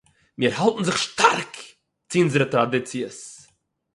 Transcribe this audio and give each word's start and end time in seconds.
מיר 0.39 0.53
האַלטן 0.59 0.83
זיך 0.87 0.97
שטאַרק 1.03 1.53
צו 2.09 2.17
אונזערע 2.19 2.47
טראַדיציעס 2.53 3.19